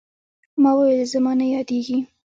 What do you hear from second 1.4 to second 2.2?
يادېږي.